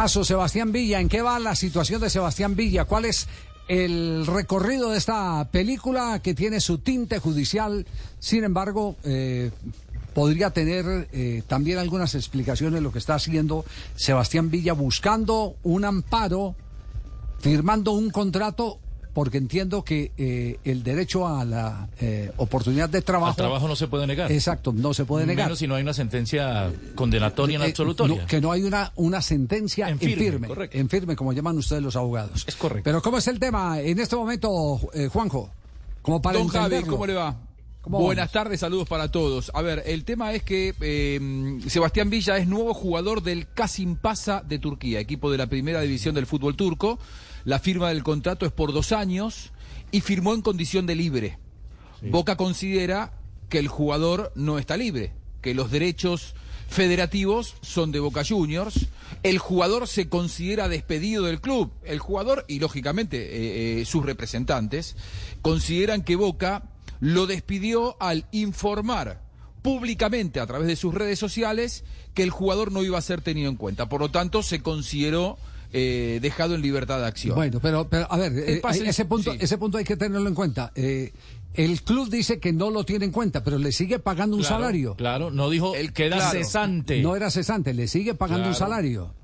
[0.00, 2.86] Caso Sebastián Villa, ¿en qué va la situación de Sebastián Villa?
[2.86, 3.28] ¿Cuál es
[3.68, 7.86] el recorrido de esta película que tiene su tinte judicial?
[8.18, 9.50] Sin embargo, eh,
[10.14, 16.54] podría tener eh, también algunas explicaciones lo que está haciendo Sebastián Villa buscando un amparo,
[17.40, 18.78] firmando un contrato
[19.12, 23.30] porque entiendo que eh, el derecho a la eh, oportunidad de trabajo...
[23.30, 24.30] Al trabajo no se puede negar.
[24.30, 25.46] Exacto, no se puede negar.
[25.46, 28.20] Menos si no hay una sentencia condenatoria en Eh, absolutoria.
[28.22, 31.58] no, que no hay una, una sentencia en En firme, firme, en firme, como llaman
[31.58, 32.44] ustedes los abogados.
[32.46, 32.84] Es correcto.
[32.84, 35.50] Pero ¿cómo es el tema en este momento, eh, Juanjo?
[36.02, 36.82] Como para Don Javi.
[36.82, 37.36] ¿cómo le va?
[37.80, 39.50] ¿Cómo Buenas tardes, saludos para todos.
[39.54, 44.58] A ver, el tema es que eh, Sebastián Villa es nuevo jugador del Kasimpasa de
[44.58, 46.98] Turquía, equipo de la primera división del fútbol turco.
[47.44, 49.52] La firma del contrato es por dos años
[49.92, 51.38] y firmó en condición de libre.
[52.02, 53.14] Boca considera
[53.48, 56.34] que el jugador no está libre, que los derechos
[56.68, 58.88] federativos son de Boca Juniors.
[59.22, 61.72] El jugador se considera despedido del club.
[61.84, 64.96] El jugador y lógicamente eh, eh, sus representantes
[65.40, 66.69] consideran que Boca
[67.00, 69.22] lo despidió al informar
[69.62, 71.84] públicamente a través de sus redes sociales
[72.14, 73.88] que el jugador no iba a ser tenido en cuenta.
[73.88, 75.38] Por lo tanto, se consideró
[75.72, 77.34] eh, dejado en libertad de acción.
[77.36, 79.38] Bueno, pero, pero a ver, eh, pase- ese, punto, sí.
[79.40, 80.72] ese punto hay que tenerlo en cuenta.
[80.74, 81.12] Eh,
[81.54, 84.56] el club dice que no lo tiene en cuenta, pero le sigue pagando un Claro,
[84.56, 84.94] salario.
[84.96, 86.30] Claro, no dijo El- queda claro.
[86.38, 87.02] cesante.
[87.02, 89.14] No era cesante, le sigue pagando un salario.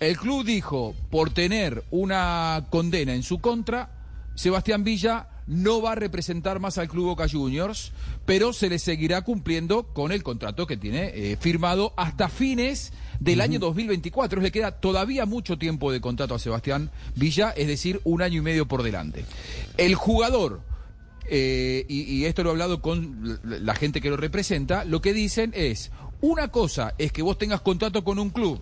[0.00, 3.90] El club dijo, por tener una condena en su contra,
[4.34, 7.92] Sebastián Villa no va a representar más al club Boca Juniors,
[8.24, 13.40] pero se le seguirá cumpliendo con el contrato que tiene eh, firmado hasta fines del
[13.42, 14.40] año 2024.
[14.40, 18.42] Le queda todavía mucho tiempo de contrato a Sebastián Villa, es decir, un año y
[18.42, 19.24] medio por delante.
[19.76, 20.62] El jugador
[21.26, 25.00] eh, y, y esto lo he hablado con la la gente que lo representa, lo
[25.00, 28.60] que dicen es, una cosa es que vos tengas contrato con un club,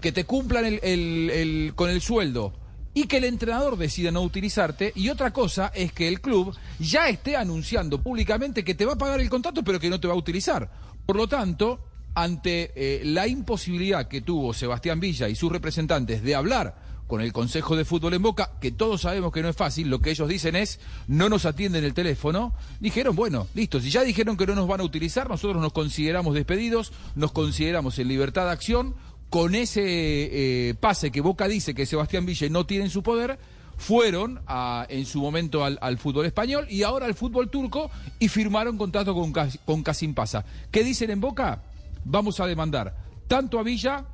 [0.00, 2.52] que te cumplan el, el- el- con el sueldo
[2.94, 7.08] y que el entrenador decida no utilizarte, y otra cosa es que el club ya
[7.08, 10.14] esté anunciando públicamente que te va a pagar el contrato pero que no te va
[10.14, 10.70] a utilizar.
[11.04, 11.80] Por lo tanto,
[12.14, 17.32] ante eh, la imposibilidad que tuvo Sebastián Villa y sus representantes de hablar con el
[17.32, 20.28] Consejo de Fútbol en Boca, que todos sabemos que no es fácil, lo que ellos
[20.28, 24.54] dicen es, no nos atienden el teléfono, dijeron, bueno, listo, si ya dijeron que no
[24.54, 28.94] nos van a utilizar, nosotros nos consideramos despedidos, nos consideramos en libertad de acción,
[29.30, 33.38] con ese eh, pase que Boca dice que Sebastián Villa no tiene en su poder,
[33.76, 37.90] fueron a- en su momento al, fútbol español y ahora al fútbol turco
[38.20, 39.32] y firmaron contrato con,
[39.64, 40.44] con Casim Pasa.
[40.70, 41.62] ¿Qué dicen en Boca?
[42.04, 42.96] Vamos a demandar
[43.26, 44.04] tanto a Villa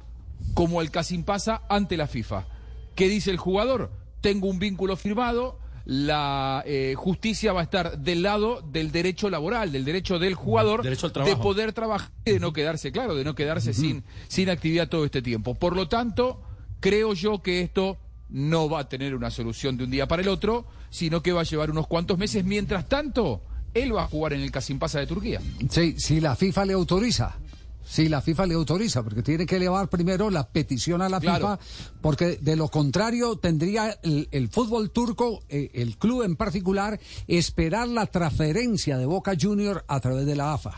[0.54, 2.46] como al Casim Pasa ante la FIFA.
[2.94, 3.90] ¿Qué dice el jugador?
[4.22, 5.58] Tengo un vínculo firmado,
[5.90, 10.84] la eh, justicia va a estar del lado del derecho laboral, del derecho del jugador
[10.84, 14.50] Derecho al de poder trabajar y de no quedarse, claro, de no quedarse sin, sin
[14.50, 15.56] actividad todo este tiempo.
[15.56, 16.40] Por lo tanto,
[16.78, 20.28] creo yo que esto no va a tener una solución de un día para el
[20.28, 22.44] otro, sino que va a llevar unos cuantos meses.
[22.44, 23.42] Mientras tanto,
[23.74, 25.40] él va a jugar en el Casimpasa de Turquía.
[25.70, 27.36] Sí, si la FIFA le autoriza.
[27.84, 31.56] Si la FIFA le autoriza, porque tiene que elevar primero la petición a la Claro.
[31.58, 31.58] FIFA,
[32.00, 37.88] porque de lo contrario tendría el, el fútbol turco, eh, el club en particular, esperar
[37.88, 40.74] la transferencia de Boca Junior a través de la AFA.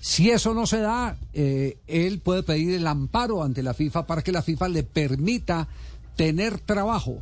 [0.00, 4.22] Si eso no se da, eh, él puede pedir el amparo ante la FIFA para
[4.22, 5.68] que la FIFA le permita
[6.16, 7.20] tener trabajo,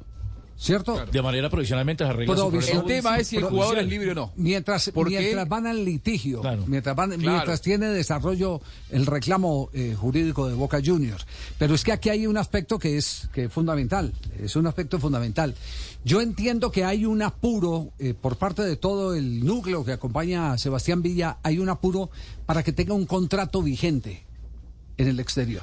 [0.59, 1.05] ¿cierto?
[1.07, 2.35] De manera provisionalmente se arregla.
[2.73, 4.33] El tema es si el jugador es libre o no.
[4.37, 6.65] Mientras, mientras van al litigio, Claro.
[6.67, 7.23] mientras, van- Claro.
[7.33, 11.27] mientras tiene desarrollo el reclamo eh, jurídico de Boca Juniors.
[11.59, 14.99] Pero es que aquí hay un aspecto que es, que es fundamental, es un aspecto
[14.99, 15.55] fundamental.
[16.05, 20.53] Yo entiendo que hay un apuro eh, por parte de todo el núcleo que acompaña
[20.53, 22.11] a Sebastián Villa, hay un apuro
[22.47, 24.25] para que tenga un contrato vigente
[24.99, 25.63] en el exterior,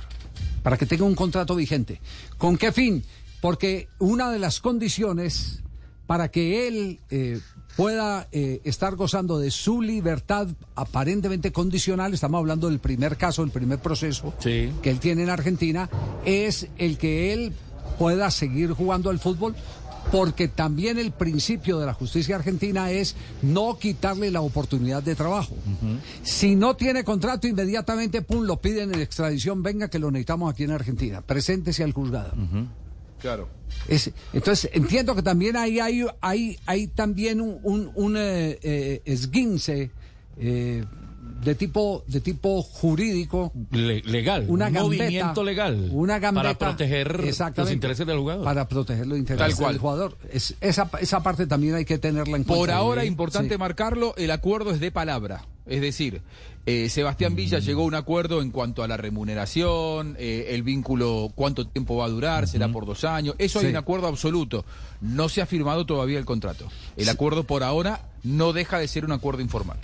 [0.61, 1.99] para que tenga un contrato vigente.
[2.37, 3.03] ¿Con qué fin?
[3.43, 5.61] Porque una de las condiciones
[6.07, 7.41] para que él eh,
[7.75, 13.51] pueda eh, estar gozando de su libertad aparentemente condicional, estamos hablando del primer caso, el
[13.51, 14.71] primer proceso Sí.
[14.81, 15.89] que él tiene en Argentina,
[16.23, 17.51] es el que él
[17.99, 19.55] pueda seguir jugando al fútbol.
[20.09, 25.55] Porque también el principio de la justicia argentina es no quitarle la oportunidad de trabajo.
[26.23, 30.63] Si no tiene contrato, inmediatamente, pum, lo piden en extradición, venga que lo necesitamos aquí
[30.63, 32.33] en Argentina, preséntese al juzgado.
[33.23, 33.47] Claro.
[33.87, 39.01] Es- entonces, entiendo que también ahí hay, hay, hay también un, un, un, eh, eh,
[39.05, 39.91] esguince
[40.37, 40.83] eh,
[41.43, 43.51] de tipo, de tipo jurídico.
[43.71, 44.45] Legal.
[44.47, 45.89] Una un movimiento legal.
[45.91, 46.57] Una gambeta.
[46.57, 47.19] Para proteger
[47.55, 48.43] los intereses del jugador.
[48.43, 50.17] Para proteger los intereses del jugador.
[50.61, 52.53] Esa, esa parte también hay que tenerla en cuenta.
[52.53, 53.07] Por ahora, ¿eh?
[53.07, 55.45] importante marcarlo, el acuerdo es de palabra.
[55.65, 56.21] Es decir,
[56.65, 57.61] eh, Sebastián Villa mm.
[57.61, 62.05] llegó a un acuerdo en cuanto a la remuneración, eh, el vínculo, cuánto tiempo va
[62.05, 63.35] a durar, será por dos años.
[63.37, 63.65] Eso sí.
[63.65, 64.65] hay un acuerdo absoluto.
[65.01, 66.67] No se ha firmado todavía el contrato.
[66.97, 69.77] El acuerdo por ahora no deja de ser un acuerdo informal.